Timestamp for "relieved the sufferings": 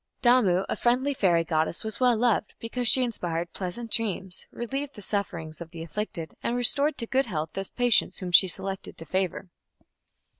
4.49-5.61